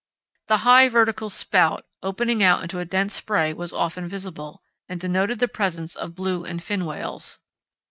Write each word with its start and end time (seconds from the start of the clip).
The 0.47 0.57
high 0.65 0.89
vertical 0.89 1.29
"spout" 1.29 1.85
opening 2.01 2.41
out 2.41 2.63
into 2.63 2.79
a 2.79 2.85
dense 2.85 3.13
spray 3.13 3.53
was 3.53 3.71
often 3.71 4.07
visible, 4.07 4.63
and 4.89 4.99
denoted 4.99 5.37
the 5.37 5.47
presence 5.47 5.95
of 5.95 6.15
blue 6.15 6.43
and 6.43 6.63
fin 6.63 6.85
whales. 6.85 7.37